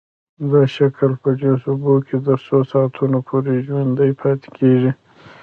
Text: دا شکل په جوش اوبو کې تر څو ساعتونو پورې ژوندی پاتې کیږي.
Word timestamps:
دا 0.51 0.61
شکل 0.75 1.11
په 1.21 1.29
جوش 1.39 1.61
اوبو 1.71 1.93
کې 2.07 2.17
تر 2.25 2.37
څو 2.47 2.57
ساعتونو 2.71 3.19
پورې 3.27 3.53
ژوندی 3.65 4.11
پاتې 4.21 4.47
کیږي. 4.57 4.91